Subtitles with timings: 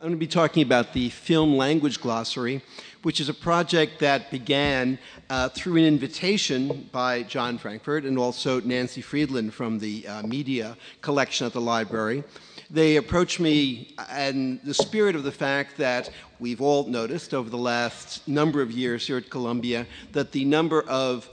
[0.00, 2.62] I'm going to be talking about the Film Language Glossary,
[3.02, 8.62] which is a project that began uh, through an invitation by John Frankfurt and also
[8.62, 12.24] Nancy Friedland from the uh, media collection at the library.
[12.70, 16.08] They approached me in the spirit of the fact that
[16.38, 20.80] we've all noticed over the last number of years here at Columbia that the number
[20.88, 21.28] of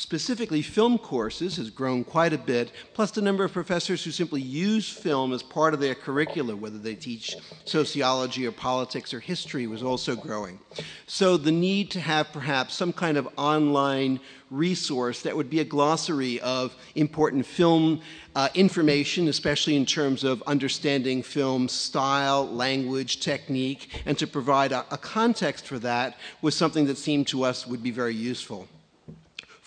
[0.00, 4.40] specifically film courses has grown quite a bit, plus the number of professors who simply
[4.40, 9.66] use film as part of their curricula, whether they teach sociology or politics or history,
[9.66, 10.58] was also growing.
[11.06, 15.64] So the need to have perhaps some kind of online resource that would be a
[15.64, 18.00] glossary of important film
[18.34, 24.86] uh, information, especially in terms of understanding film style, language, technique, and to provide a,
[24.90, 28.66] a context for that was something that seemed to us would be very useful.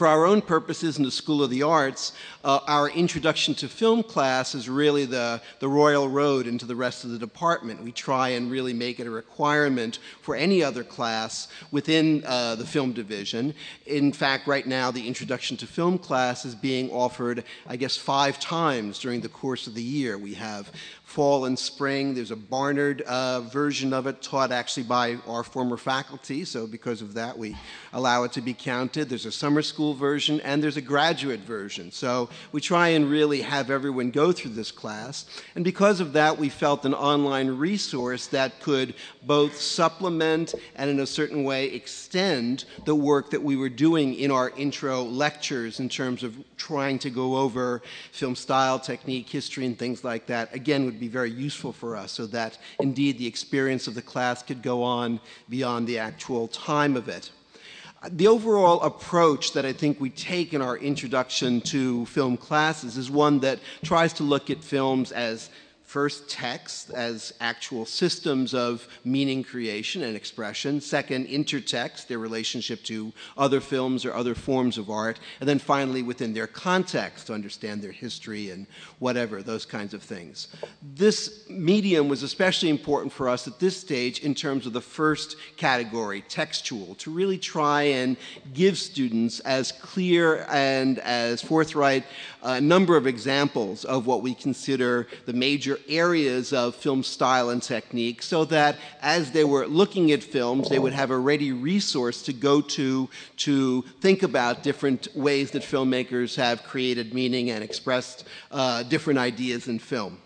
[0.00, 4.02] For our own purposes in the School of the Arts, uh, our introduction to film
[4.02, 7.82] class is really the, the royal road into the rest of the department.
[7.82, 12.64] We try and really make it a requirement for any other class within uh, the
[12.64, 13.52] film division.
[13.84, 18.40] In fact, right now, the introduction to film class is being offered, I guess, five
[18.40, 20.16] times during the course of the year.
[20.16, 20.72] We have
[21.10, 22.14] fall and spring.
[22.14, 27.02] There's a Barnard uh, version of it taught actually by our former faculty, so because
[27.02, 27.56] of that we
[27.92, 29.08] allow it to be counted.
[29.08, 31.90] There's a summer school version and there's a graduate version.
[31.92, 35.26] So we try and really have everyone go through this class.
[35.54, 41.00] And because of that, we felt an online resource that could both supplement and in
[41.00, 45.88] a certain way extend the work that we were doing in our intro lectures in
[45.88, 50.54] terms of trying to go over film style, technique, history, and things like that.
[50.54, 54.42] Again, would be very useful for us so that indeed the experience of the class
[54.42, 57.30] could go on beyond the actual time of it.
[58.08, 63.10] The overall approach that I think we take in our introduction to film classes is
[63.10, 65.50] one that tries to look at films as
[65.90, 70.80] First, text as actual systems of meaning creation and expression.
[70.80, 75.18] Second, intertext, their relationship to other films or other forms of art.
[75.40, 78.68] And then finally, within their context, to understand their history and
[79.00, 80.46] whatever, those kinds of things.
[80.80, 85.34] This medium was especially important for us at this stage in terms of the first
[85.56, 88.16] category, textual, to really try and
[88.54, 92.04] give students as clear and as forthright
[92.44, 97.62] a number of examples of what we consider the major areas of film style and
[97.62, 102.22] technique so that as they were looking at films, they would have a ready resource
[102.22, 108.24] to go to to think about different ways that filmmakers have created meaning and expressed
[108.50, 110.18] uh, different ideas in film.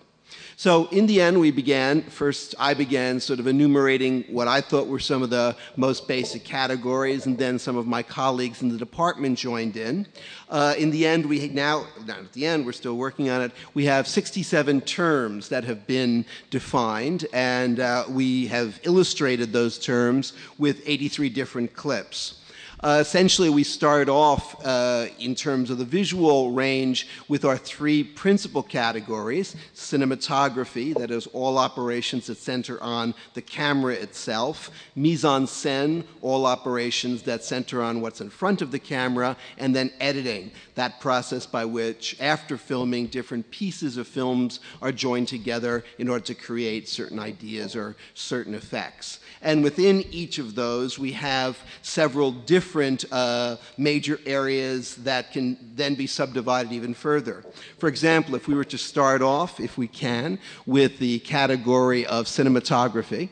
[0.57, 4.87] So in the end, we began, first I began sort of enumerating what I thought
[4.87, 8.79] were some of the most basic categories, and then some of my colleagues in the
[8.79, 10.07] department joined in.
[10.49, 13.53] Uh, in the end, we now, not at the end, we're still working on it,
[13.75, 20.35] we have 67 terms that have been defined, and uh, we have illustrated those terms
[20.59, 22.44] with 83 different clips.
[22.85, 28.05] Uh, essentially, we start off uh, in terms of the visual range with our three
[28.05, 35.47] principal categories cinematography, that is, all operations that center on the camera itself, mise en
[35.47, 40.51] scène, all operations that center on what's in front of the camera, and then editing,
[40.75, 46.27] that process by which, after filming, different pieces of films are joined together in order
[46.27, 49.21] to create certain ideas or certain effects.
[49.45, 55.95] And within each of those, we have several different uh, major areas that can then
[55.95, 57.45] be subdivided even further.
[57.79, 62.27] For example, if we were to start off, if we can, with the category of
[62.27, 63.29] cinematography,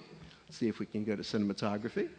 [0.53, 2.11] Let's see if we can go to cinematography.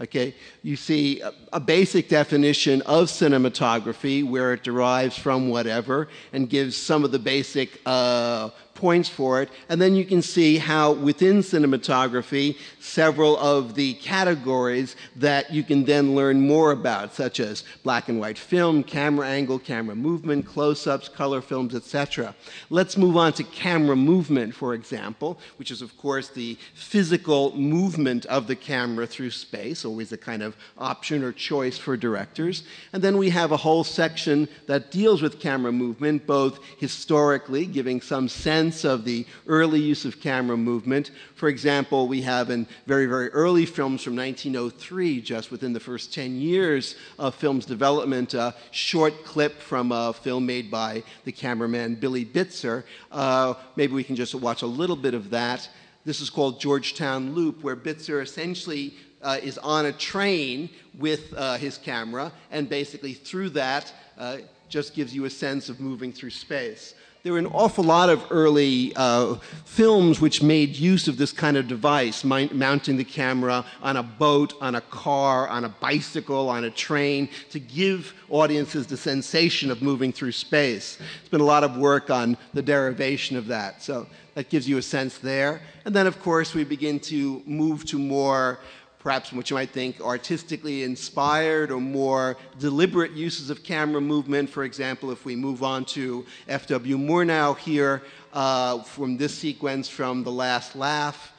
[0.00, 1.20] Okay, you see
[1.52, 7.18] a, basic definition of cinematography where it derives from whatever and gives some of the
[7.18, 8.50] basic uh,
[8.80, 9.50] points for it.
[9.68, 15.84] And then you can see how within cinematography, several of the categories that you can
[15.84, 21.10] then learn more about, such as black and white film, camera angle, camera movement, close-ups,
[21.10, 22.34] color films, etc.
[22.70, 28.24] Let's move on to camera movement, for example, which is of course the physical movement
[28.26, 32.62] of the camera through space, always a kind of option or choice for directors.
[32.94, 38.00] And then we have a whole section that deals with camera movement, both historically, giving
[38.00, 41.10] some sense sense of the early use of camera movement.
[41.34, 46.14] For example, we have in very, very early films from 1903, just within the first
[46.14, 51.96] 10 years of film's development, a short clip from a film made by the cameraman
[51.96, 52.84] Billy Bitzer.
[53.10, 55.68] Uh, maybe we can just watch a little bit of that.
[56.04, 61.56] This is called Georgetown Loop, where Bitzer essentially uh, is on a train with uh,
[61.56, 64.36] his camera, and basically through that, uh,
[64.68, 66.94] just gives you a sense of moving through space.
[67.22, 69.34] There were an awful lot of early uh,
[69.64, 74.54] films which made use of this kind of device, mounting the camera on a boat,
[74.60, 79.82] on a car, on a bicycle, on a train, to give audiences the sensation of
[79.82, 80.96] moving through space.
[80.96, 84.78] There's been a lot of work on the derivation of that, so that gives you
[84.78, 85.60] a sense there.
[85.84, 88.60] And then, of course, we begin to move to more
[89.00, 94.48] perhaps what you might think artistically inspired or more deliberate uses of camera movement.
[94.48, 96.98] For example, if we move on to F.W.
[96.98, 98.02] Murnau here
[98.32, 101.32] uh, from this sequence from The Last Laugh.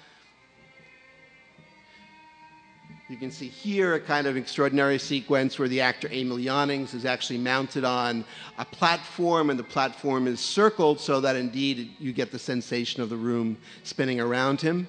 [3.09, 7.03] You can see here a kind of extraordinary sequence where the actor Emil Jannings is
[7.03, 8.23] actually mounted on
[8.57, 13.09] a platform and the platform is circled so that indeed you get the sensation of
[13.09, 14.87] the room spinning around him.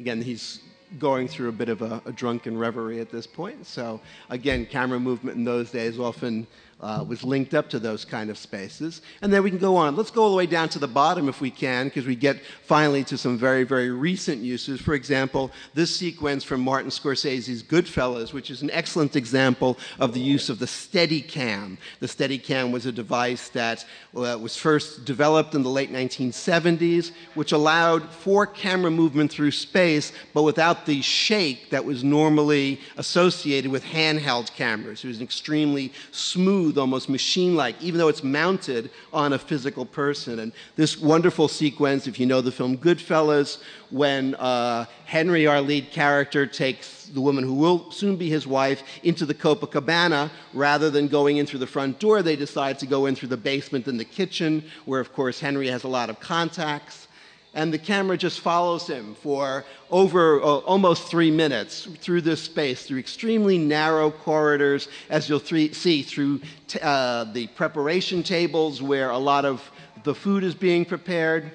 [0.00, 0.60] Again, he's
[0.98, 3.66] going through a bit of a, a, drunken reverie at this point.
[3.66, 4.00] So
[4.30, 6.46] again, camera movement in those days often
[6.82, 9.02] uh, was linked up to those kind of spaces.
[9.22, 9.94] And then we can go on.
[9.94, 12.40] Let's go all the way down to the bottom if we can, because we get
[12.64, 14.80] finally to some very, very recent uses.
[14.80, 20.20] For example, this sequence from Martin Scorsese's Goodfellas, which is an excellent example of the
[20.20, 21.78] use of the Steadicam.
[22.00, 23.84] The Steadicam was a device that
[24.16, 30.12] uh, was first developed in the late 1970s, which allowed for camera movement through space,
[30.34, 35.04] but without the shake that was normally associated with handheld cameras.
[35.04, 39.38] It was an extremely smooth smooth, almost machine like, even though it's mounted on a
[39.38, 40.38] physical person.
[40.38, 43.58] And this wonderful sequence, if you know the film Goodfellas,
[43.90, 48.82] when uh, Henry, our lead character, takes the woman who will soon be his wife
[49.02, 53.06] into the Copacabana, rather than going in through the front door, they decide to go
[53.06, 56.20] in through the basement and the kitchen, where, of course, Henry has a lot of
[56.20, 57.08] contacts
[57.54, 62.86] and the camera just follows him for over uh, almost three minutes through this space,
[62.86, 66.40] through extremely narrow corridors, as you'll see through
[66.80, 69.70] uh, the preparation tables where a lot of
[70.04, 71.52] the food is being prepared.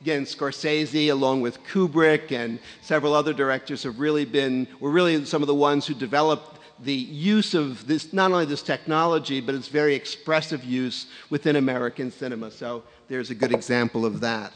[0.00, 5.42] Again, Scorsese, along with Kubrick and several other directors, have really been, were really some
[5.42, 9.68] of the ones who developed the use of this, not only this technology, but its
[9.68, 12.50] very expressive use within American cinema.
[12.50, 14.52] So there's a good example of that.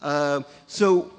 [0.00, 1.12] Uh, so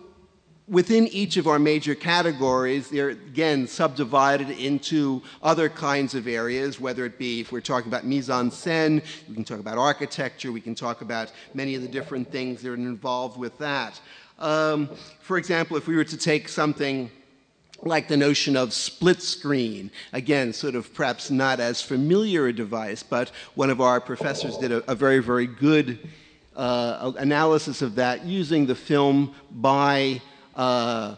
[0.67, 7.05] within each of our major categories, they're again subdivided into other kinds of areas, whether
[7.05, 10.61] it be if we're talking about mise en scène, we can talk about architecture, we
[10.61, 13.99] can talk about many of the different things that are involved with that.
[14.39, 14.89] Um,
[15.21, 17.09] for example, if we were to take something
[17.85, 19.91] like the notion of split screen.
[20.11, 24.71] Again, sort of perhaps not as familiar a device, but one of our professors did
[24.71, 25.99] a, a very, very good
[26.55, 30.21] uh, analysis of that using the film by
[30.55, 31.15] uh,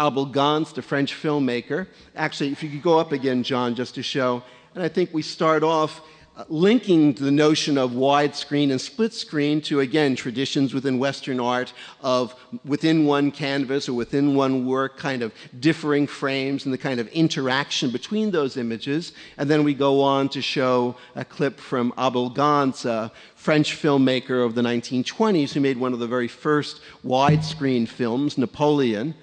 [0.00, 1.86] Abel Gance, the French filmmaker.
[2.14, 4.42] Actually, if you could go up again, John, just to show.
[4.74, 6.02] And I think we start off
[6.36, 11.72] Uh, linking the notion of widescreen and split screen to, again, traditions within Western art
[12.02, 17.00] of within one canvas or within one work, kind of differing frames and the kind
[17.00, 19.14] of interaction between those images.
[19.38, 24.44] And then we go on to show a clip from Abel Gance, a French filmmaker
[24.44, 29.14] of the 1920s who made one of the very first widescreen films, Napoleon.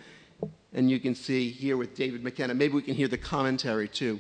[0.74, 4.20] And you can see here with David McKenna, maybe we can hear the commentary too.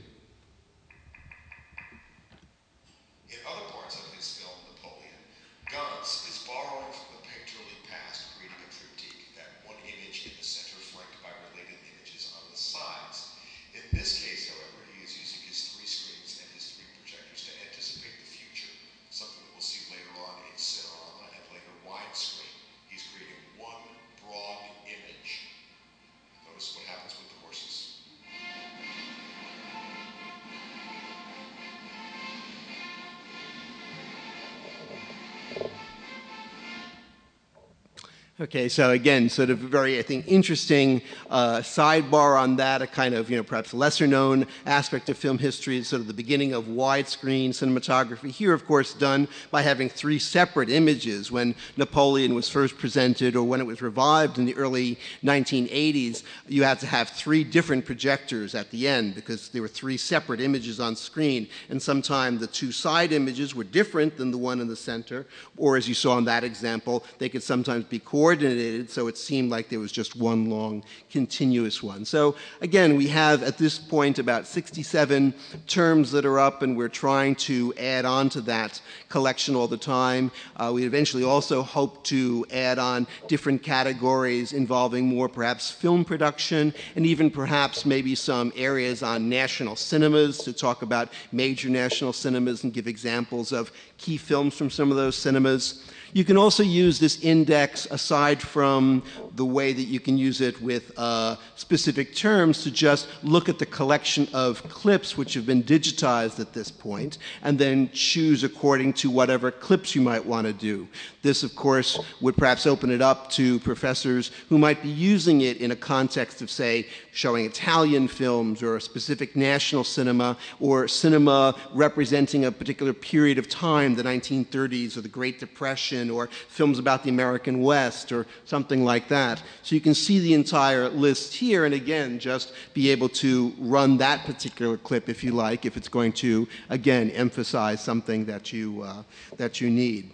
[38.43, 43.15] Okay, so again, sort of very, I think, interesting uh, sidebar on that, a kind
[43.15, 46.65] of, you know, perhaps lesser known aspect of film history, sort of the beginning of
[46.65, 48.31] widescreen cinematography.
[48.31, 51.31] Here, of course, done by having three separate images.
[51.31, 56.63] When Napoleon was first presented or when it was revived in the early 1980s, you
[56.63, 60.81] had to have three different projectors at the end because there were three separate images
[60.81, 61.47] on screen.
[61.69, 65.77] And sometimes the two side images were different than the one in the center, or
[65.77, 69.51] as you saw in that example, they could sometimes be coordinated coordinated, so it seemed
[69.51, 72.03] like there was just one long continuous one.
[72.03, 75.35] So again, we have at this point about 67
[75.67, 79.77] terms that are up, and we're trying to add on to that collection all the
[79.77, 80.31] time.
[80.55, 86.73] Uh, we eventually also hope to add on different categories involving more perhaps film production
[86.95, 92.63] and even perhaps maybe some areas on national cinemas to talk about major national cinemas
[92.63, 95.83] and give examples of key films from some of those cinemas.
[96.13, 99.01] You can also use this index aside from
[99.35, 103.57] the way that you can use it with uh, specific terms to just look at
[103.57, 108.93] the collection of clips which have been digitized at this point and then choose according
[108.93, 110.87] to whatever clips you might want to do.
[111.23, 115.57] This, of course, would perhaps open it up to professors who might be using it
[115.57, 121.55] in a context of, say, showing Italian films or a specific national cinema or cinema
[121.73, 127.03] representing a particular period of time, the 1930s or the Great Depression or films about
[127.03, 129.41] the American West or something like that.
[129.61, 133.97] So you can see the entire list here and again just be able to run
[133.97, 138.81] that particular clip if you like, if it's going to, again, emphasize something that you,
[138.81, 139.03] uh,
[139.37, 140.11] that you need.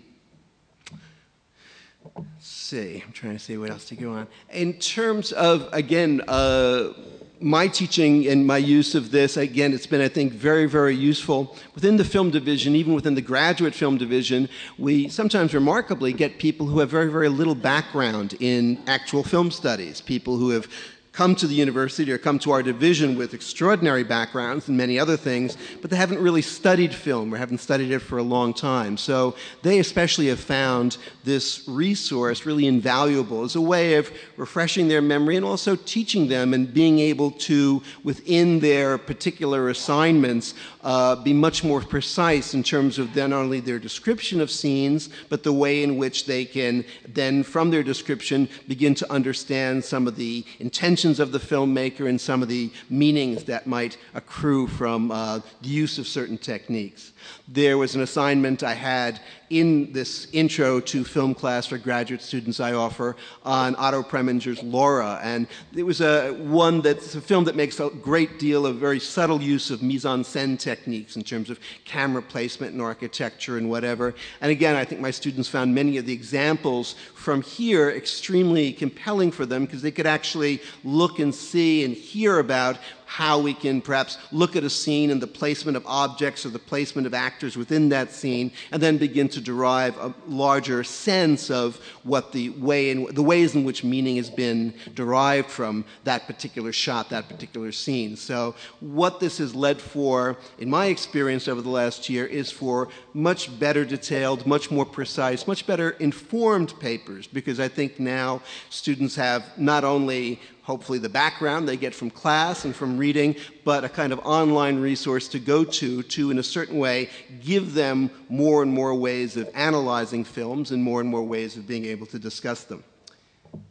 [2.16, 4.28] Let's see, I'm trying to see what else to go on.
[4.52, 6.94] In terms of, again, uh,
[7.42, 11.56] my teaching and my use of this, again, it's been, I think, very, very useful.
[11.74, 16.68] Within the film division, even within the graduate film division, we sometimes remarkably get people
[16.68, 20.68] who have very, very little background in actual film studies, people who have
[21.12, 25.18] come to the university or come to our division with extraordinary backgrounds and many other
[25.18, 28.96] things, but they haven't really studied film or haven't studied it for a long time.
[28.96, 35.02] So they especially have found this resource really invaluable as a way of refreshing their
[35.02, 41.34] memory and also teaching them and being able to, within their particular assignments, uh, be
[41.34, 45.84] much more precise in terms of then only their description of scenes, but the way
[45.84, 50.99] in which they can then, from their description, begin to understand some of the intentions
[51.00, 55.70] intentions of the filmmaker and some of the meanings that might accrue from uh, the
[55.70, 57.14] use of certain techniques.
[57.48, 62.60] There was an assignment I had in this intro to film class for graduate students
[62.60, 65.20] I offer on Otto Preminger's Laura.
[65.24, 69.00] And it was a one that's a film that makes a great deal of very
[69.00, 74.14] subtle use of mise-en-scène techniques in terms of camera placement and architecture and whatever.
[74.42, 79.32] And again, I think my students found many of the examples from here extremely compelling
[79.32, 82.78] for them because they could actually look and see and hear about
[83.10, 86.60] how we can perhaps look at a scene and the placement of objects or the
[86.60, 91.78] placement of actors within that scene, and then begin to derive a larger sense of
[92.04, 96.72] what the way in the ways in which meaning has been derived from that particular
[96.72, 98.16] shot, that particular scene.
[98.16, 102.90] So what this has led for, in my experience over the last year, is for
[103.16, 109.16] much better detailed, much more precise, much better informed papers, because I think now students
[109.16, 110.40] have not only
[110.70, 113.36] hopefully the background they get from class and from reading,
[113.66, 117.10] but a kind of online resource to go to to, in a certain way,
[117.44, 121.66] give them more and more ways of analyzing films and more and more ways of
[121.66, 122.84] being able to discuss them.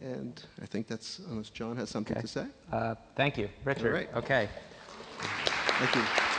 [0.01, 2.23] And I think that's, unless John has something okay.
[2.23, 2.47] to say.
[2.73, 3.49] Uh, thank you.
[3.63, 3.93] Richard.
[3.93, 4.11] Right.
[4.17, 4.49] Okay.
[5.21, 6.38] Thank you.